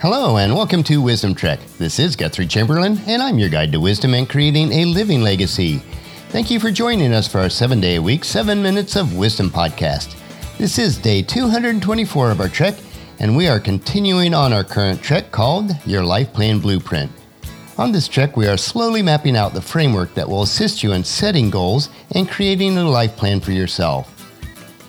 Hello, 0.00 0.36
and 0.36 0.54
welcome 0.54 0.84
to 0.84 1.02
Wisdom 1.02 1.34
Trek. 1.34 1.58
This 1.76 1.98
is 1.98 2.14
Guthrie 2.14 2.46
Chamberlain, 2.46 3.00
and 3.08 3.20
I'm 3.20 3.36
your 3.36 3.48
guide 3.48 3.72
to 3.72 3.80
wisdom 3.80 4.14
and 4.14 4.28
creating 4.28 4.70
a 4.70 4.84
living 4.84 5.22
legacy. 5.22 5.78
Thank 6.28 6.52
you 6.52 6.60
for 6.60 6.70
joining 6.70 7.12
us 7.12 7.26
for 7.26 7.40
our 7.40 7.50
seven 7.50 7.80
day 7.80 7.96
a 7.96 8.00
week, 8.00 8.22
seven 8.22 8.62
minutes 8.62 8.94
of 8.94 9.16
wisdom 9.16 9.50
podcast. 9.50 10.16
This 10.56 10.78
is 10.78 10.98
day 10.98 11.20
224 11.20 12.30
of 12.30 12.40
our 12.40 12.48
trek, 12.48 12.76
and 13.18 13.36
we 13.36 13.48
are 13.48 13.58
continuing 13.58 14.34
on 14.34 14.52
our 14.52 14.62
current 14.62 15.02
trek 15.02 15.32
called 15.32 15.72
Your 15.84 16.04
Life 16.04 16.32
Plan 16.32 16.60
Blueprint. 16.60 17.10
On 17.76 17.90
this 17.90 18.06
trek, 18.06 18.36
we 18.36 18.46
are 18.46 18.56
slowly 18.56 19.02
mapping 19.02 19.36
out 19.36 19.52
the 19.52 19.60
framework 19.60 20.14
that 20.14 20.28
will 20.28 20.44
assist 20.44 20.84
you 20.84 20.92
in 20.92 21.02
setting 21.02 21.50
goals 21.50 21.88
and 22.12 22.30
creating 22.30 22.78
a 22.78 22.88
life 22.88 23.16
plan 23.16 23.40
for 23.40 23.50
yourself. 23.50 24.14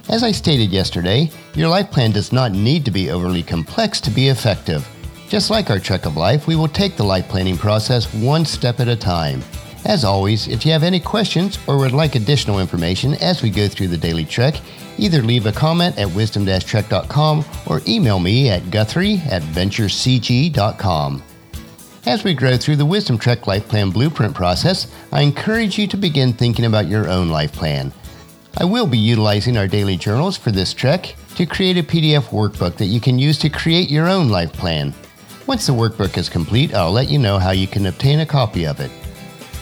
As 0.08 0.22
I 0.22 0.32
stated 0.32 0.70
yesterday, 0.70 1.32
your 1.56 1.68
life 1.68 1.90
plan 1.90 2.12
does 2.12 2.32
not 2.32 2.52
need 2.52 2.86
to 2.86 2.92
be 2.92 3.10
overly 3.10 3.42
complex 3.42 4.00
to 4.02 4.12
be 4.12 4.28
effective. 4.28 4.88
Just 5.30 5.52
like 5.52 5.70
our 5.70 5.78
Trek 5.78 6.08
of 6.08 6.18
Life, 6.18 6.48
we 6.48 6.56
will 6.56 6.68
take 6.68 6.98
the 6.98 7.04
life 7.04 7.30
planning 7.30 7.56
process 7.56 8.12
one 8.16 8.44
step 8.44 8.80
at 8.80 8.88
a 8.88 8.96
time. 8.96 9.44
As 9.86 10.04
always, 10.04 10.48
if 10.48 10.66
you 10.66 10.72
have 10.72 10.82
any 10.82 11.00
questions 11.00 11.60
or 11.68 11.78
would 11.78 11.92
like 11.92 12.16
additional 12.16 12.60
information 12.60 13.14
as 13.22 13.44
we 13.44 13.52
go 13.52 13.68
through 13.68 13.90
the 13.90 13.98
daily 13.98 14.26
trek, 14.26 14.56
either 14.98 15.22
leave 15.22 15.46
a 15.46 15.52
comment 15.52 16.00
at 16.00 16.10
wisdom-trek.com 16.10 17.46
or 17.68 17.82
email 17.88 18.20
me 18.20 18.50
at 18.50 18.72
guthrie 18.72 19.22
at 19.30 19.44
venturecg.com. 19.44 21.24
As 22.08 22.24
we 22.24 22.34
grow 22.34 22.58
through 22.58 22.78
the 22.78 22.86
Wisdom 22.86 23.20
Trek 23.20 23.46
Life 23.46 23.68
Plan 23.68 23.92
Blueprint 23.92 24.34
process, 24.34 24.92
I 25.12 25.22
encourage 25.22 25.78
you 25.78 25.86
to 25.90 25.98
begin 25.98 26.34
thinking 26.34 26.66
about 26.66 26.88
your 26.88 27.08
own 27.08 27.30
life 27.30 27.54
plan. 27.54 27.94
I 28.58 28.66
will 28.66 28.88
be 28.88 28.98
utilizing 28.98 29.58
our 29.58 29.68
daily 29.68 29.96
journals 29.96 30.38
for 30.38 30.50
this 30.50 30.74
trek 30.74 31.16
to 31.36 31.46
create 31.46 31.78
a 31.78 31.84
PDF 31.84 32.30
workbook 32.30 32.78
that 32.78 32.88
you 32.88 33.00
can 33.00 33.20
use 33.20 33.38
to 33.40 33.50
create 33.50 33.92
your 33.92 34.08
own 34.10 34.30
life 34.30 34.52
plan. 34.54 34.92
Once 35.50 35.66
the 35.66 35.74
workbook 35.74 36.16
is 36.16 36.30
complete, 36.30 36.76
I'll 36.76 36.92
let 36.92 37.10
you 37.10 37.18
know 37.18 37.40
how 37.40 37.50
you 37.50 37.66
can 37.66 37.88
obtain 37.88 38.20
a 38.20 38.26
copy 38.26 38.68
of 38.68 38.80
it. 38.80 38.92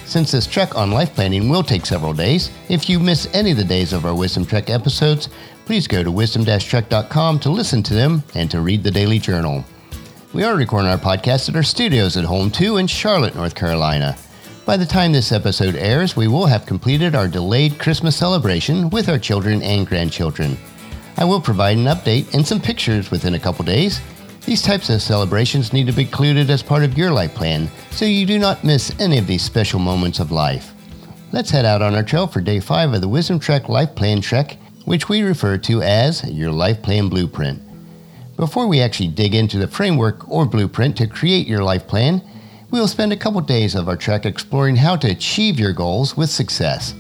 Since 0.04 0.34
this 0.34 0.46
trek 0.46 0.76
on 0.76 0.92
life 0.92 1.14
planning 1.16 1.48
will 1.48 1.64
take 1.64 1.86
several 1.86 2.14
days, 2.14 2.52
if 2.68 2.90
you 2.90 3.00
miss 3.00 3.34
any 3.34 3.52
of 3.52 3.58
the 3.58 3.64
days 3.64 3.94
of 3.94 4.06
our 4.06 4.14
Wisdom 4.14 4.46
Trek 4.46 4.70
episodes, 4.70 5.30
please 5.64 5.88
go 5.88 6.04
to 6.04 6.12
wisdom-trek.com 6.12 7.40
to 7.40 7.50
listen 7.50 7.82
to 7.84 7.94
them 7.94 8.22
and 8.36 8.52
to 8.52 8.60
read 8.60 8.84
the 8.84 8.92
daily 8.92 9.18
journal. 9.18 9.64
We 10.34 10.44
are 10.44 10.58
recording 10.58 10.92
our 10.92 10.98
podcast 10.98 11.48
at 11.48 11.56
our 11.56 11.64
studios 11.64 12.18
at 12.18 12.26
Home 12.26 12.52
2 12.52 12.76
in 12.76 12.88
Charlotte, 12.88 13.36
North 13.36 13.56
Carolina. 13.56 14.18
By 14.66 14.76
the 14.76 14.86
time 14.86 15.14
this 15.14 15.32
episode 15.32 15.78
airs, 15.78 16.18
we 16.18 16.28
will 16.28 16.48
have 16.48 16.66
completed 16.66 17.16
our 17.16 17.30
delayed 17.30 17.80
Christmas 17.80 18.18
celebration 18.18 18.90
with 18.90 19.08
our 19.08 19.20
children 19.20 19.64
and 19.64 19.88
grandchildren. 19.88 20.58
I 21.16 21.24
will 21.24 21.40
provide 21.40 21.78
an 21.78 21.86
update 21.86 22.34
and 22.34 22.46
some 22.46 22.60
pictures 22.60 23.10
within 23.10 23.36
a 23.36 23.40
couple 23.40 23.64
days 23.64 24.02
these 24.48 24.62
types 24.62 24.90
of 24.90 25.02
celebrations 25.02 25.74
need 25.74 25.88
to 25.88 25.92
be 25.92 26.04
included 26.04 26.50
as 26.50 26.64
part 26.64 26.82
of 26.82 26.98
your 26.98 27.12
life 27.12 27.36
plan 27.36 27.70
so 27.92 28.06
you 28.06 28.26
do 28.26 28.40
not 28.40 28.64
miss 28.64 28.98
any 28.98 29.18
of 29.18 29.28
these 29.28 29.42
special 29.42 29.78
moments 29.78 30.22
of 30.22 30.32
life. 30.32 30.72
Let's 31.34 31.50
head 31.50 31.66
out 31.66 31.82
on 31.82 31.94
our 31.94 32.02
trail 32.02 32.28
for 32.28 32.40
day 32.40 32.62
5 32.62 32.94
of 32.94 33.02
the 33.02 33.10
Wisdom 33.10 33.40
Trek 33.40 33.68
Life 33.68 33.94
Plan 33.94 34.22
Trek, 34.22 34.58
which 34.86 35.10
we 35.10 35.22
refer 35.22 35.58
to 35.58 35.82
as 35.82 36.24
your 36.32 36.50
Life 36.50 36.82
Plan 36.82 37.10
Blueprint. 37.10 37.62
Before 38.38 38.68
we 38.68 38.80
actually 38.80 39.10
dig 39.10 39.36
into 39.36 39.58
the 39.58 39.68
framework 39.68 40.30
or 40.30 40.46
blueprint 40.46 40.96
to 40.98 41.08
create 41.08 41.46
your 41.46 41.62
life 41.62 41.86
plan, 41.86 42.22
we 42.72 42.80
will 42.80 42.88
spend 42.88 43.12
a 43.12 43.18
couple 43.18 43.42
days 43.42 43.76
of 43.76 43.90
our 43.90 43.98
trek 43.98 44.26
exploring 44.26 44.78
how 44.78 44.96
to 44.96 45.12
achieve 45.12 45.60
your 45.60 45.74
goals 45.74 46.16
with 46.16 46.30
success. 46.30 46.96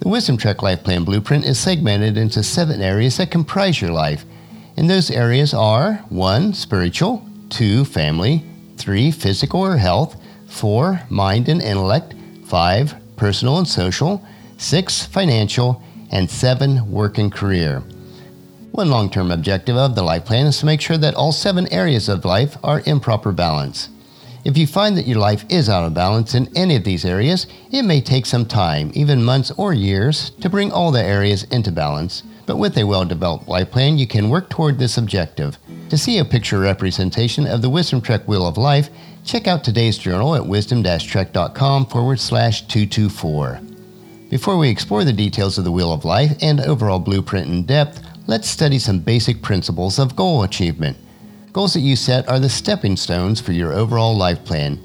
The 0.00 0.08
Wisdom 0.08 0.36
Trek 0.36 0.62
Life 0.62 0.82
Plan 0.82 1.04
Blueprint 1.04 1.44
is 1.44 1.60
segmented 1.60 2.16
into 2.16 2.42
seven 2.42 2.82
areas 2.82 3.18
that 3.18 3.30
comprise 3.30 3.80
your 3.80 3.92
life 3.92 4.24
and 4.76 4.88
those 4.88 5.10
areas 5.10 5.52
are 5.52 5.94
1. 6.08 6.54
Spiritual, 6.54 7.26
2. 7.50 7.84
Family, 7.84 8.44
3. 8.78 9.10
Physical 9.10 9.60
or 9.60 9.76
health, 9.76 10.20
4. 10.48 11.02
Mind 11.10 11.48
and 11.48 11.62
intellect, 11.62 12.14
5. 12.46 12.94
Personal 13.16 13.58
and 13.58 13.68
social, 13.68 14.24
6. 14.58 15.06
Financial, 15.06 15.82
and 16.10 16.30
7. 16.30 16.90
Work 16.90 17.18
and 17.18 17.32
career. 17.32 17.82
One 18.72 18.88
long 18.88 19.10
term 19.10 19.30
objective 19.30 19.76
of 19.76 19.94
the 19.94 20.02
life 20.02 20.24
plan 20.24 20.46
is 20.46 20.58
to 20.60 20.66
make 20.66 20.80
sure 20.80 20.96
that 20.96 21.14
all 21.14 21.30
seven 21.30 21.70
areas 21.70 22.08
of 22.08 22.24
life 22.24 22.56
are 22.64 22.80
in 22.80 23.00
proper 23.00 23.30
balance. 23.30 23.90
If 24.44 24.56
you 24.56 24.66
find 24.66 24.96
that 24.96 25.06
your 25.06 25.18
life 25.18 25.44
is 25.50 25.68
out 25.68 25.84
of 25.84 25.92
balance 25.92 26.34
in 26.34 26.50
any 26.56 26.74
of 26.76 26.84
these 26.84 27.04
areas, 27.04 27.46
it 27.70 27.82
may 27.82 28.00
take 28.00 28.24
some 28.24 28.46
time, 28.46 28.90
even 28.94 29.22
months 29.22 29.52
or 29.58 29.74
years, 29.74 30.30
to 30.40 30.48
bring 30.48 30.72
all 30.72 30.90
the 30.90 31.04
areas 31.04 31.44
into 31.44 31.70
balance. 31.70 32.22
But 32.46 32.56
with 32.56 32.76
a 32.76 32.84
well 32.84 33.04
developed 33.04 33.48
life 33.48 33.70
plan, 33.70 33.98
you 33.98 34.06
can 34.06 34.28
work 34.28 34.50
toward 34.50 34.78
this 34.78 34.98
objective. 34.98 35.58
To 35.90 35.98
see 35.98 36.18
a 36.18 36.24
picture 36.24 36.58
representation 36.58 37.46
of 37.46 37.62
the 37.62 37.70
Wisdom 37.70 38.00
Trek 38.00 38.26
Wheel 38.26 38.46
of 38.46 38.58
Life, 38.58 38.90
check 39.24 39.46
out 39.46 39.62
today's 39.62 39.98
journal 39.98 40.34
at 40.34 40.46
wisdom-trek.com 40.46 41.86
forward 41.86 42.18
slash 42.18 42.62
224. 42.62 43.60
Before 44.30 44.56
we 44.56 44.70
explore 44.70 45.04
the 45.04 45.12
details 45.12 45.58
of 45.58 45.64
the 45.64 45.70
Wheel 45.70 45.92
of 45.92 46.04
Life 46.04 46.36
and 46.40 46.60
overall 46.60 46.98
blueprint 46.98 47.48
in 47.48 47.64
depth, 47.64 48.00
let's 48.26 48.48
study 48.48 48.78
some 48.78 48.98
basic 48.98 49.42
principles 49.42 49.98
of 49.98 50.16
goal 50.16 50.42
achievement. 50.42 50.96
Goals 51.52 51.74
that 51.74 51.80
you 51.80 51.96
set 51.96 52.26
are 52.28 52.40
the 52.40 52.48
stepping 52.48 52.96
stones 52.96 53.40
for 53.40 53.52
your 53.52 53.74
overall 53.74 54.16
life 54.16 54.42
plan. 54.44 54.80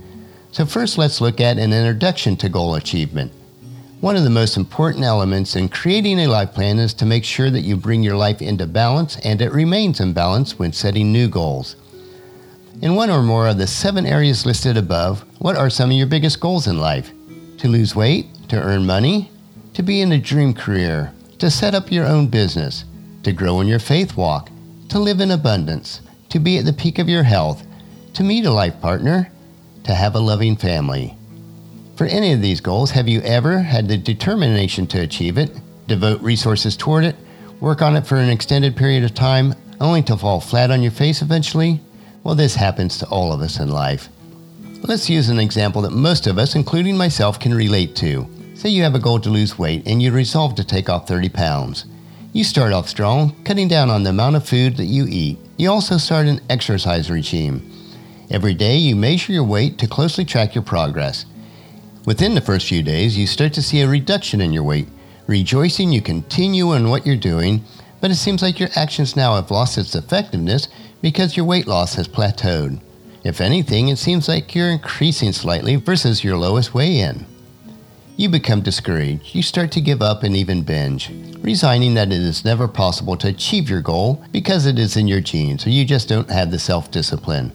So, 0.52 0.66
first, 0.66 0.98
let's 0.98 1.22
look 1.22 1.40
at 1.40 1.58
an 1.58 1.72
introduction 1.72 2.36
to 2.38 2.50
goal 2.50 2.76
achievement. 2.76 3.32
One 4.00 4.16
of 4.16 4.24
the 4.24 4.30
most 4.30 4.58
important 4.58 5.04
elements 5.04 5.56
in 5.56 5.70
creating 5.70 6.20
a 6.20 6.28
life 6.28 6.54
plan 6.54 6.78
is 6.78 6.94
to 6.94 7.06
make 7.06 7.24
sure 7.24 7.50
that 7.50 7.62
you 7.62 7.76
bring 7.76 8.04
your 8.04 8.16
life 8.16 8.44
into 8.44 8.68
balance 8.68 9.18
and 9.22 9.42
it 9.42 9.52
remains 9.52 10.00
in 10.00 10.14
balance 10.14 10.60
when 10.60 10.72
setting 10.72 11.12
new 11.12 11.28
goals. 11.28 11.76
In 12.80 12.94
one 12.94 13.10
or 13.10 13.24
more 13.24 13.48
of 13.48 13.58
the 13.58 13.66
seven 13.66 14.06
areas 14.06 14.46
listed 14.46 14.78
above, 14.78 15.26
what 15.40 15.56
are 15.56 15.72
some 15.72 15.90
of 15.90 15.98
your 15.98 16.06
biggest 16.06 16.40
goals 16.40 16.68
in 16.68 16.78
life? 16.78 17.12
To 17.58 17.68
lose 17.68 17.96
weight, 17.96 18.28
to 18.50 18.62
earn 18.62 18.86
money, 18.86 19.32
to 19.74 19.82
be 19.82 20.02
in 20.02 20.12
a 20.12 20.20
dream 20.20 20.54
career, 20.54 21.12
to 21.40 21.50
set 21.50 21.74
up 21.74 21.92
your 21.92 22.06
own 22.06 22.28
business, 22.28 22.86
to 23.24 23.32
grow 23.32 23.62
in 23.62 23.68
your 23.68 23.80
faith 23.80 24.16
walk, 24.16 24.52
to 24.90 25.00
live 25.00 25.22
in 25.22 25.32
abundance, 25.32 26.02
to 26.30 26.38
be 26.38 26.60
at 26.60 26.66
the 26.66 26.74
peak 26.74 27.00
of 27.00 27.10
your 27.10 27.24
health, 27.24 27.66
to 28.14 28.24
meet 28.24 28.46
a 28.46 28.52
life 28.52 28.80
partner, 28.80 29.32
to 29.86 29.96
have 29.96 30.14
a 30.14 30.20
loving 30.20 30.56
family. 30.56 31.17
For 31.98 32.06
any 32.06 32.32
of 32.32 32.44
these 32.44 32.62
goals, 32.62 32.92
have 32.92 33.08
you 33.08 33.22
ever 33.22 33.58
had 33.58 33.88
the 33.88 33.98
determination 33.98 34.86
to 34.88 35.02
achieve 35.02 35.40
it, 35.40 35.50
devote 35.88 36.22
resources 36.22 36.78
toward 36.78 37.04
it, 37.04 37.16
work 37.60 37.82
on 37.82 37.96
it 37.96 38.06
for 38.06 38.18
an 38.18 38.30
extended 38.30 38.78
period 38.78 39.04
of 39.04 39.16
time, 39.16 39.56
only 39.82 40.04
to 40.04 40.16
fall 40.16 40.40
flat 40.40 40.70
on 40.70 40.84
your 40.84 40.92
face 40.92 41.24
eventually? 41.24 41.82
Well, 42.24 42.36
this 42.36 42.54
happens 42.54 43.00
to 43.00 43.08
all 43.08 43.34
of 43.34 43.42
us 43.42 43.60
in 43.60 43.70
life. 43.70 44.10
Let's 44.84 45.10
use 45.10 45.30
an 45.30 45.40
example 45.40 45.82
that 45.82 45.92
most 45.92 46.28
of 46.28 46.38
us, 46.38 46.54
including 46.54 46.98
myself, 46.98 47.40
can 47.40 47.52
relate 47.52 47.96
to. 47.96 48.28
Say 48.54 48.70
you 48.70 48.84
have 48.84 48.94
a 48.94 49.00
goal 49.00 49.20
to 49.22 49.32
lose 49.32 49.58
weight 49.58 49.88
and 49.88 50.00
you 50.00 50.12
resolve 50.12 50.54
to 50.58 50.64
take 50.64 50.92
off 50.92 51.08
30 51.08 51.30
pounds. 51.30 51.86
You 52.32 52.44
start 52.44 52.74
off 52.74 52.88
strong, 52.88 53.36
cutting 53.44 53.68
down 53.68 53.90
on 53.90 54.04
the 54.04 54.12
amount 54.12 54.36
of 54.36 54.48
food 54.48 54.78
that 54.78 54.86
you 54.86 55.08
eat. 55.10 55.40
You 55.58 55.72
also 55.72 55.98
start 55.98 56.28
an 56.28 56.42
exercise 56.48 57.10
regime. 57.10 57.68
Every 58.30 58.54
day 58.54 58.78
you 58.78 58.96
measure 58.96 59.34
your 59.34 59.44
weight 59.44 59.80
to 59.80 59.88
closely 59.88 60.26
track 60.26 60.54
your 60.54 60.64
progress. 60.64 61.26
Within 62.08 62.36
the 62.36 62.42
first 62.42 62.70
few 62.70 62.84
days, 62.84 63.18
you 63.18 63.28
start 63.28 63.52
to 63.52 63.62
see 63.62 63.82
a 63.82 63.88
reduction 63.88 64.40
in 64.40 64.54
your 64.54 64.64
weight. 64.64 64.88
Rejoicing, 65.28 65.92
you 65.92 66.02
continue 66.02 66.72
in 66.72 66.90
what 66.90 67.06
you're 67.06 67.18
doing, 67.18 67.66
but 68.00 68.10
it 68.10 68.16
seems 68.16 68.42
like 68.42 68.62
your 68.62 68.70
actions 68.78 69.18
now 69.18 69.36
have 69.36 69.52
lost 69.52 69.78
its 69.78 69.94
effectiveness 69.94 70.70
because 71.02 71.36
your 71.36 71.46
weight 71.46 71.68
loss 71.68 71.96
has 71.96 72.08
plateaued. 72.08 72.80
If 73.26 73.42
anything, 73.42 73.90
it 73.90 73.98
seems 73.98 74.30
like 74.30 74.56
you're 74.56 74.70
increasing 74.70 75.34
slightly 75.34 75.76
versus 75.76 76.24
your 76.24 76.38
lowest 76.38 76.74
weigh 76.74 77.00
in. 77.00 77.26
You 78.16 78.30
become 78.30 78.62
discouraged. 78.62 79.36
You 79.36 79.42
start 79.42 79.74
to 79.74 79.82
give 79.82 80.02
up 80.02 80.24
and 80.24 80.34
even 80.34 80.64
binge, 80.64 81.12
resigning 81.40 81.96
that 81.96 82.14
it 82.14 82.22
is 82.22 82.46
never 82.46 82.70
possible 82.70 83.18
to 83.18 83.28
achieve 83.28 83.70
your 83.70 83.82
goal 83.82 84.24
because 84.32 84.66
it 84.66 84.80
is 84.80 84.96
in 84.96 85.10
your 85.10 85.20
genes 85.20 85.68
or 85.68 85.72
you 85.72 85.84
just 85.84 86.08
don't 86.08 86.30
have 86.30 86.52
the 86.52 86.58
self 86.58 86.90
discipline. 86.90 87.52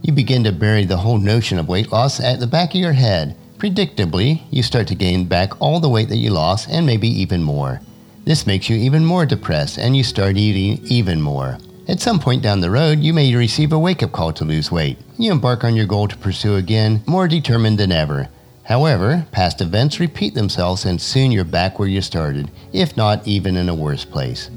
You 0.00 0.14
begin 0.14 0.44
to 0.44 0.50
bury 0.50 0.86
the 0.86 0.96
whole 0.96 1.18
notion 1.18 1.58
of 1.58 1.68
weight 1.68 1.92
loss 1.92 2.20
at 2.20 2.40
the 2.40 2.46
back 2.46 2.70
of 2.70 2.80
your 2.80 2.94
head 2.94 3.36
Predictably, 3.60 4.40
you 4.50 4.62
start 4.62 4.88
to 4.88 4.94
gain 4.94 5.26
back 5.26 5.60
all 5.60 5.80
the 5.80 5.88
weight 5.90 6.08
that 6.08 6.16
you 6.16 6.30
lost 6.30 6.66
and 6.70 6.86
maybe 6.86 7.08
even 7.08 7.42
more. 7.42 7.82
This 8.24 8.46
makes 8.46 8.70
you 8.70 8.76
even 8.76 9.04
more 9.04 9.26
depressed 9.26 9.76
and 9.76 9.94
you 9.94 10.02
start 10.02 10.38
eating 10.38 10.82
even 10.86 11.20
more. 11.20 11.58
At 11.86 12.00
some 12.00 12.20
point 12.20 12.42
down 12.42 12.60
the 12.60 12.70
road, 12.70 13.00
you 13.00 13.12
may 13.12 13.34
receive 13.34 13.70
a 13.74 13.78
wake 13.78 14.02
up 14.02 14.12
call 14.12 14.32
to 14.32 14.46
lose 14.46 14.72
weight. 14.72 14.96
You 15.18 15.30
embark 15.30 15.62
on 15.62 15.76
your 15.76 15.84
goal 15.84 16.08
to 16.08 16.16
pursue 16.16 16.56
again, 16.56 17.02
more 17.06 17.28
determined 17.28 17.76
than 17.76 17.92
ever. 17.92 18.30
However, 18.62 19.26
past 19.30 19.60
events 19.60 20.00
repeat 20.00 20.32
themselves 20.32 20.86
and 20.86 20.98
soon 20.98 21.30
you're 21.30 21.44
back 21.44 21.78
where 21.78 21.86
you 21.86 22.00
started, 22.00 22.50
if 22.72 22.96
not 22.96 23.28
even 23.28 23.58
in 23.58 23.68
a 23.68 23.74
worse 23.74 24.06
place. 24.06 24.48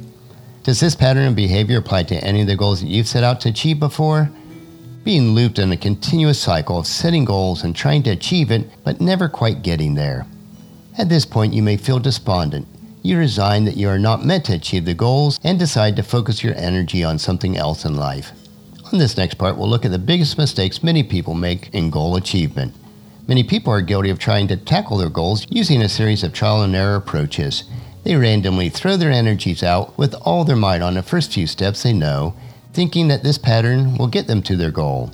Does 0.63 0.79
this 0.79 0.95
pattern 0.95 1.27
of 1.27 1.35
behavior 1.35 1.79
apply 1.79 2.03
to 2.03 2.23
any 2.23 2.39
of 2.39 2.47
the 2.47 2.55
goals 2.55 2.79
that 2.79 2.87
you've 2.87 3.09
set 3.09 3.25
out 3.25 3.41
to 3.41 3.49
achieve 3.49 3.81
before? 3.81 4.31
Being 5.03 5.31
looped 5.31 5.59
in 5.59 5.71
a 5.71 5.77
continuous 5.77 6.39
cycle 6.39 6.77
of 6.77 6.87
setting 6.87 7.25
goals 7.25 7.63
and 7.63 7.75
trying 7.75 8.03
to 8.03 8.11
achieve 8.11 8.51
it, 8.51 8.67
but 8.83 9.01
never 9.01 9.27
quite 9.27 9.63
getting 9.63 9.95
there. 9.95 10.25
At 10.97 11.09
this 11.09 11.25
point, 11.25 11.53
you 11.53 11.63
may 11.63 11.77
feel 11.77 11.99
despondent. 11.99 12.67
You 13.01 13.17
resign 13.17 13.65
that 13.65 13.77
you 13.77 13.89
are 13.89 13.99
not 13.99 14.25
meant 14.25 14.45
to 14.45 14.53
achieve 14.53 14.85
the 14.85 14.93
goals 14.93 15.39
and 15.43 15.59
decide 15.59 15.95
to 15.97 16.03
focus 16.03 16.43
your 16.43 16.55
energy 16.55 17.03
on 17.03 17.19
something 17.19 17.57
else 17.57 17.83
in 17.83 17.95
life. 17.95 18.31
On 18.93 18.99
this 18.99 19.17
next 19.17 19.35
part, 19.35 19.57
we'll 19.57 19.69
look 19.69 19.85
at 19.85 19.91
the 19.91 19.99
biggest 19.99 20.37
mistakes 20.37 20.83
many 20.83 21.03
people 21.03 21.33
make 21.33 21.73
in 21.73 21.89
goal 21.89 22.15
achievement. 22.15 22.73
Many 23.27 23.43
people 23.43 23.73
are 23.73 23.81
guilty 23.81 24.09
of 24.09 24.19
trying 24.19 24.47
to 24.49 24.57
tackle 24.57 24.97
their 24.97 25.09
goals 25.09 25.47
using 25.49 25.81
a 25.81 25.89
series 25.89 26.23
of 26.23 26.31
trial 26.31 26.61
and 26.61 26.75
error 26.75 26.95
approaches. 26.95 27.63
They 28.03 28.15
randomly 28.15 28.69
throw 28.69 28.97
their 28.97 29.11
energies 29.11 29.63
out 29.63 29.97
with 29.97 30.13
all 30.21 30.43
their 30.43 30.55
might 30.55 30.81
on 30.81 30.93
the 30.93 31.03
first 31.03 31.33
few 31.33 31.47
steps 31.47 31.83
they 31.83 31.93
know, 31.93 32.35
thinking 32.73 33.07
that 33.07 33.23
this 33.23 33.37
pattern 33.37 33.95
will 33.97 34.07
get 34.07 34.27
them 34.27 34.41
to 34.41 34.55
their 34.55 34.71
goal. 34.71 35.11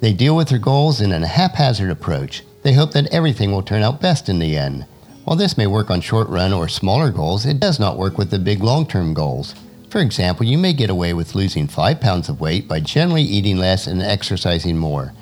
They 0.00 0.12
deal 0.12 0.36
with 0.36 0.48
their 0.48 0.58
goals 0.58 1.00
in 1.00 1.12
a 1.12 1.26
haphazard 1.26 1.90
approach. 1.90 2.42
They 2.62 2.72
hope 2.72 2.92
that 2.92 3.12
everything 3.12 3.52
will 3.52 3.62
turn 3.62 3.82
out 3.82 4.00
best 4.00 4.28
in 4.28 4.40
the 4.40 4.56
end. 4.56 4.84
While 5.24 5.36
this 5.36 5.56
may 5.56 5.66
work 5.66 5.90
on 5.90 6.00
short 6.00 6.28
run 6.28 6.52
or 6.52 6.68
smaller 6.68 7.10
goals, 7.10 7.46
it 7.46 7.60
does 7.60 7.80
not 7.80 7.96
work 7.96 8.18
with 8.18 8.30
the 8.30 8.38
big 8.38 8.62
long 8.62 8.86
term 8.86 9.14
goals. 9.14 9.54
For 9.88 10.00
example, 10.00 10.44
you 10.44 10.58
may 10.58 10.72
get 10.72 10.90
away 10.90 11.14
with 11.14 11.34
losing 11.34 11.68
5 11.68 12.00
pounds 12.00 12.28
of 12.28 12.40
weight 12.40 12.68
by 12.68 12.80
generally 12.80 13.22
eating 13.22 13.56
less 13.56 13.86
and 13.86 14.02
exercising 14.02 14.76
more. 14.76 15.12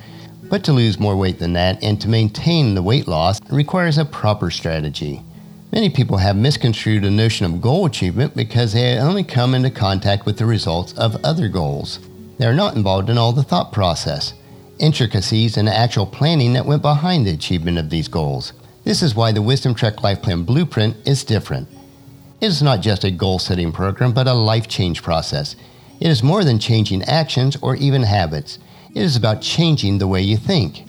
But 0.42 0.64
to 0.64 0.72
lose 0.72 0.98
more 0.98 1.16
weight 1.16 1.38
than 1.38 1.52
that 1.52 1.82
and 1.82 2.00
to 2.00 2.08
maintain 2.08 2.75
the 2.75 2.82
weight 2.82 3.06
loss 3.06 3.40
requires 3.50 3.98
a 3.98 4.04
proper 4.04 4.50
strategy. 4.50 5.22
Many 5.75 5.91
people 5.91 6.19
have 6.19 6.37
misconstrued 6.37 7.03
the 7.03 7.11
notion 7.11 7.44
of 7.44 7.61
goal 7.61 7.85
achievement 7.85 8.37
because 8.37 8.73
they 8.73 8.97
only 8.97 9.25
come 9.25 9.56
into 9.56 9.71
contact 9.71 10.25
with 10.25 10.38
the 10.38 10.47
results 10.47 10.93
of 10.93 11.17
other 11.25 11.49
goals. 11.49 11.99
They 12.38 12.47
are 12.47 12.55
not 12.55 12.76
involved 12.76 13.11
in 13.11 13.19
all 13.19 13.32
the 13.32 13.43
thought 13.43 13.73
process, 13.73 14.35
intricacies, 14.79 15.56
and 15.56 15.69
actual 15.69 16.06
planning 16.06 16.53
that 16.53 16.65
went 16.65 16.81
behind 16.81 17.26
the 17.26 17.32
achievement 17.32 17.79
of 17.79 17.91
these 17.91 18.06
goals. 18.06 18.53
This 18.85 19.03
is 19.03 19.17
why 19.17 19.32
the 19.32 19.43
Wisdom 19.43 19.75
Trek 19.75 20.00
Life 20.05 20.23
Plan 20.23 20.44
Blueprint 20.44 20.97
is 21.09 21.25
different. 21.25 21.67
It 22.41 22.47
is 22.47 22.62
not 22.62 22.81
just 22.81 23.03
a 23.03 23.11
goal 23.11 23.41
setting 23.41 23.73
program, 23.73 24.12
but 24.12 24.29
a 24.29 24.32
life 24.32 24.69
change 24.69 25.03
process. 25.03 25.56
It 25.99 26.09
is 26.09 26.23
more 26.23 26.44
than 26.44 26.61
changing 26.61 27.03
actions 27.03 27.56
or 27.61 27.75
even 27.75 28.05
habits, 28.05 28.61
it 28.94 29.03
is 29.03 29.17
about 29.17 29.43
changing 29.43 29.99
the 29.99 30.06
way 30.06 30.23
you 30.23 30.37
think. 30.37 30.85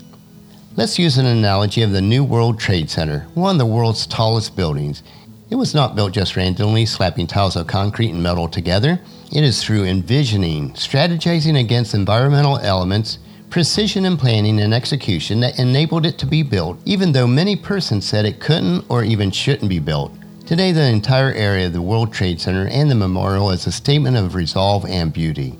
Let's 0.77 0.99
use 0.99 1.17
an 1.17 1.25
analogy 1.25 1.83
of 1.83 1.91
the 1.91 2.01
New 2.01 2.21
World 2.25 2.59
Trade 2.59 2.89
Center, 2.89 3.27
one 3.33 3.55
of 3.55 3.59
the 3.59 3.65
world's 3.65 4.05
tallest 4.05 4.57
buildings. 4.57 5.03
It 5.49 5.55
was 5.55 5.73
not 5.73 5.95
built 5.95 6.11
just 6.11 6.35
randomly, 6.35 6.85
slapping 6.85 7.27
tiles 7.27 7.55
of 7.55 7.65
concrete 7.65 8.09
and 8.09 8.21
metal 8.21 8.49
together. 8.49 8.99
It 9.31 9.45
is 9.45 9.63
through 9.63 9.85
envisioning, 9.85 10.73
strategizing 10.73 11.57
against 11.57 11.93
environmental 11.93 12.57
elements, 12.57 13.19
precision 13.49 14.03
in 14.03 14.17
planning 14.17 14.59
and 14.59 14.73
execution 14.73 15.39
that 15.39 15.57
enabled 15.59 16.05
it 16.05 16.17
to 16.17 16.25
be 16.25 16.43
built, 16.43 16.77
even 16.83 17.13
though 17.13 17.25
many 17.25 17.55
persons 17.55 18.05
said 18.05 18.25
it 18.25 18.41
couldn't 18.41 18.83
or 18.89 19.01
even 19.01 19.31
shouldn't 19.31 19.69
be 19.69 19.79
built. 19.79 20.11
Today, 20.45 20.73
the 20.73 20.89
entire 20.89 21.31
area 21.31 21.67
of 21.67 21.73
the 21.73 21.81
World 21.81 22.11
Trade 22.11 22.41
Center 22.41 22.67
and 22.67 22.91
the 22.91 22.95
memorial 22.95 23.49
is 23.51 23.65
a 23.65 23.71
statement 23.71 24.17
of 24.17 24.35
resolve 24.35 24.85
and 24.87 25.13
beauty. 25.13 25.57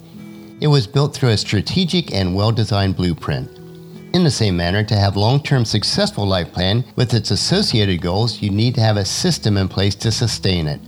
It 0.59 0.67
was 0.67 0.87
built 0.87 1.15
through 1.15 1.29
a 1.29 1.37
strategic 1.37 2.13
and 2.13 2.35
well 2.35 2.51
designed 2.51 2.97
blueprint. 2.97 3.49
In 4.15 4.23
the 4.23 4.31
same 4.31 4.55
manner, 4.55 4.81
to 4.81 4.95
have 4.95 5.17
long 5.17 5.43
term 5.43 5.65
successful 5.65 6.25
life 6.25 6.53
plan 6.53 6.85
with 6.95 7.13
its 7.13 7.31
associated 7.31 7.99
goals, 8.01 8.41
you 8.41 8.49
need 8.49 8.75
to 8.75 8.81
have 8.81 8.95
a 8.95 9.03
system 9.03 9.57
in 9.57 9.67
place 9.67 9.93
to 9.95 10.09
sustain 10.09 10.67
it. 10.69 10.79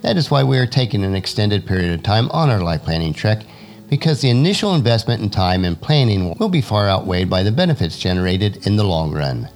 That 0.00 0.16
is 0.16 0.32
why 0.32 0.42
we 0.42 0.58
are 0.58 0.66
taking 0.66 1.04
an 1.04 1.14
extended 1.14 1.64
period 1.64 1.92
of 1.92 2.02
time 2.02 2.28
on 2.32 2.50
our 2.50 2.58
life 2.58 2.82
planning 2.82 3.14
trek, 3.14 3.44
because 3.88 4.20
the 4.20 4.30
initial 4.30 4.74
investment 4.74 5.22
in 5.22 5.30
time 5.30 5.64
and 5.64 5.80
planning 5.80 6.34
will 6.40 6.48
be 6.48 6.60
far 6.60 6.88
outweighed 6.88 7.30
by 7.30 7.44
the 7.44 7.52
benefits 7.52 8.00
generated 8.00 8.66
in 8.66 8.74
the 8.74 8.82
long 8.82 9.12
run. 9.12 9.48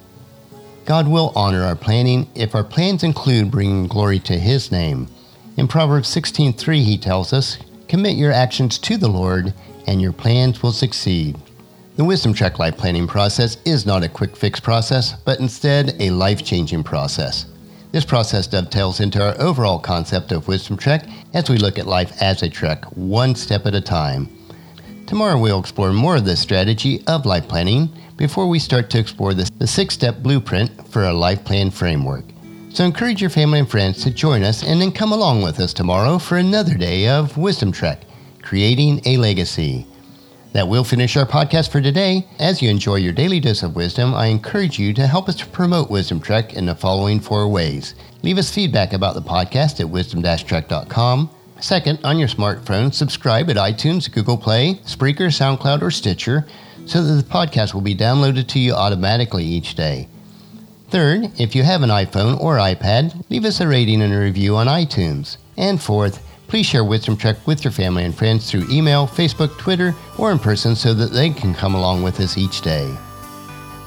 God 0.85 1.09
will 1.09 1.33
honor 1.35 1.63
our 1.63 1.75
planning 1.75 2.29
if 2.33 2.55
our 2.55 2.63
plans 2.63 3.03
include 3.03 3.51
bringing 3.51 3.87
glory 3.87 4.19
to 4.19 4.39
His 4.39 4.71
name. 4.71 5.09
In 5.57 5.67
Proverbs 5.67 6.07
16:3 6.07 6.85
he 6.85 6.97
tells 6.97 7.33
us, 7.33 7.57
"Commit 7.89 8.15
your 8.15 8.31
actions 8.31 8.77
to 8.77 8.95
the 8.95 9.09
Lord, 9.09 9.53
and 9.85 10.01
your 10.01 10.13
plans 10.13 10.63
will 10.63 10.71
succeed." 10.71 11.35
The 11.97 12.05
Wisdom 12.05 12.31
Trek 12.31 12.59
life 12.59 12.77
planning 12.77 13.07
process 13.07 13.57
is 13.65 13.87
not 13.87 14.03
a 14.03 14.07
quick 14.07 14.35
fix 14.35 14.59
process, 14.59 15.13
but 15.13 15.39
instead 15.39 15.99
a 15.99 16.11
life-changing 16.11 16.83
process. 16.83 17.47
This 17.91 18.05
process 18.05 18.45
dovetails 18.45 18.99
into 18.99 19.19
our 19.19 19.33
overall 19.41 19.79
concept 19.79 20.31
of 20.31 20.47
Wisdom 20.47 20.77
Trek 20.77 21.05
as 21.33 21.49
we 21.49 21.57
look 21.57 21.79
at 21.79 21.87
life 21.87 22.21
as 22.21 22.43
a 22.43 22.49
trek, 22.49 22.85
one 22.95 23.33
step 23.33 23.65
at 23.65 23.73
a 23.73 23.81
time. 23.81 24.29
Tomorrow 25.07 25.39
we'll 25.39 25.59
explore 25.59 25.91
more 25.91 26.17
of 26.17 26.25
this 26.25 26.39
strategy 26.39 27.03
of 27.07 27.25
life 27.25 27.47
planning 27.47 27.89
before 28.15 28.47
we 28.47 28.59
start 28.59 28.91
to 28.91 28.99
explore 28.99 29.33
the, 29.33 29.49
the 29.57 29.65
six 29.65 29.95
step 29.95 30.19
blueprint 30.19 30.87
for 30.89 31.05
a 31.05 31.13
life 31.13 31.43
plan 31.43 31.71
framework. 31.71 32.25
So 32.69 32.83
encourage 32.83 33.21
your 33.21 33.31
family 33.31 33.57
and 33.57 33.67
friends 33.67 34.03
to 34.03 34.11
join 34.11 34.43
us 34.43 34.61
and 34.61 34.79
then 34.79 34.91
come 34.91 35.13
along 35.13 35.41
with 35.41 35.59
us 35.59 35.73
tomorrow 35.73 36.19
for 36.19 36.37
another 36.37 36.75
day 36.75 37.07
of 37.07 37.37
Wisdom 37.37 37.71
Trek, 37.71 38.03
creating 38.43 39.01
a 39.05 39.17
legacy. 39.17 39.87
That 40.53 40.67
will 40.67 40.83
finish 40.83 41.15
our 41.17 41.25
podcast 41.25 41.71
for 41.71 41.81
today. 41.81 42.27
As 42.39 42.61
you 42.61 42.69
enjoy 42.69 42.95
your 42.95 43.13
daily 43.13 43.39
dose 43.39 43.63
of 43.63 43.75
wisdom, 43.75 44.13
I 44.13 44.27
encourage 44.27 44.79
you 44.79 44.93
to 44.93 45.05
help 45.05 45.29
us 45.29 45.35
to 45.35 45.45
promote 45.47 45.89
Wisdom 45.91 46.19
Trek 46.19 46.53
in 46.53 46.65
the 46.65 46.75
following 46.75 47.19
four 47.19 47.47
ways. 47.47 47.95
Leave 48.23 48.37
us 48.37 48.53
feedback 48.53 48.93
about 48.93 49.13
the 49.13 49.21
podcast 49.21 49.79
at 49.79 49.89
wisdom-trek.com. 49.89 51.29
Second, 51.59 51.99
on 52.03 52.17
your 52.17 52.27
smartphone, 52.27 52.93
subscribe 52.93 53.49
at 53.49 53.55
iTunes, 53.57 54.11
Google 54.11 54.37
Play, 54.37 54.75
Spreaker, 54.85 55.27
SoundCloud, 55.27 55.81
or 55.81 55.91
Stitcher 55.91 56.45
so 56.87 57.03
that 57.03 57.13
the 57.13 57.29
podcast 57.29 57.73
will 57.73 57.81
be 57.81 57.95
downloaded 57.95 58.47
to 58.47 58.59
you 58.59 58.73
automatically 58.73 59.43
each 59.43 59.75
day. 59.75 60.07
Third, 60.89 61.31
if 61.39 61.53
you 61.53 61.63
have 61.63 61.83
an 61.83 61.89
iPhone 61.89 62.39
or 62.39 62.55
iPad, 62.55 63.25
leave 63.29 63.43
us 63.43 63.59
a 63.59 63.67
rating 63.67 64.01
and 64.01 64.13
a 64.13 64.19
review 64.19 64.55
on 64.55 64.67
iTunes. 64.67 65.37
And 65.57 65.81
fourth, 65.81 66.23
please 66.47 66.65
share 66.65 66.83
Wisdom 66.83 67.17
Trek 67.17 67.45
with 67.45 67.63
your 67.63 67.71
family 67.71 68.05
and 68.05 68.15
friends 68.15 68.49
through 68.49 68.69
email, 68.69 69.07
Facebook, 69.07 69.57
Twitter, 69.57 69.93
or 70.17 70.31
in 70.31 70.39
person 70.39 70.75
so 70.75 70.93
that 70.93 71.11
they 71.11 71.29
can 71.29 71.53
come 71.53 71.75
along 71.75 72.03
with 72.03 72.19
us 72.19 72.37
each 72.37 72.61
day. 72.61 72.95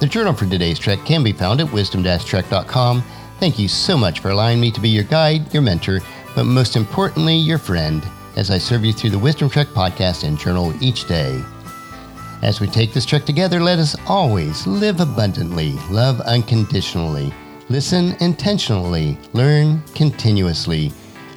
The 0.00 0.06
journal 0.06 0.34
for 0.34 0.46
today's 0.46 0.78
trek 0.78 1.04
can 1.04 1.22
be 1.22 1.32
found 1.32 1.60
at 1.60 1.72
wisdom-trek.com. 1.72 3.02
Thank 3.38 3.58
you 3.58 3.68
so 3.68 3.96
much 3.96 4.20
for 4.20 4.30
allowing 4.30 4.60
me 4.60 4.70
to 4.70 4.80
be 4.80 4.88
your 4.88 5.04
guide, 5.04 5.52
your 5.52 5.62
mentor, 5.62 6.00
but 6.34 6.44
most 6.44 6.76
importantly, 6.76 7.36
your 7.36 7.58
friend, 7.58 8.06
as 8.36 8.50
I 8.50 8.58
serve 8.58 8.84
you 8.84 8.92
through 8.92 9.10
the 9.10 9.18
Wisdom 9.18 9.50
Trek 9.50 9.68
podcast 9.68 10.24
and 10.24 10.38
journal 10.38 10.72
each 10.82 11.06
day. 11.06 11.42
As 12.42 12.60
we 12.60 12.66
take 12.66 12.92
this 12.94 13.04
trek 13.04 13.26
together, 13.26 13.60
let 13.60 13.78
us 13.78 13.96
always 14.06 14.66
live 14.66 15.00
abundantly, 15.00 15.72
love 15.90 16.20
unconditionally, 16.22 17.34
listen 17.68 18.16
intentionally, 18.20 19.19
learn 19.34 19.82
continuously, 19.94 20.93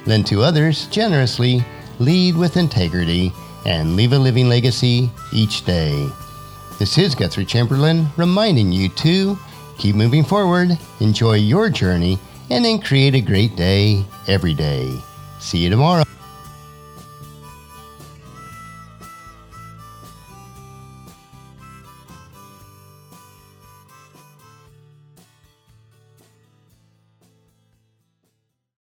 lend 0.06 0.26
to 0.26 0.42
others 0.42 0.86
generously, 0.86 1.64
lead 1.98 2.36
with 2.36 2.56
integrity, 2.56 3.32
and 3.66 3.96
leave 3.96 4.12
a 4.12 4.18
living 4.18 4.48
legacy 4.48 5.10
each 5.32 5.64
day. 5.64 6.08
This 6.78 6.98
is 6.98 7.14
Guthrie 7.14 7.44
Chamberlain 7.44 8.06
reminding 8.16 8.72
you 8.72 8.88
to 8.90 9.38
keep 9.78 9.96
moving 9.96 10.24
forward, 10.24 10.78
enjoy 11.00 11.34
your 11.34 11.70
journey, 11.70 12.18
and 12.50 12.64
then 12.64 12.80
create 12.80 13.14
a 13.14 13.20
great 13.20 13.56
day 13.56 14.04
every 14.26 14.54
day. 14.54 15.00
See 15.38 15.58
you 15.58 15.70
tomorrow. 15.70 16.04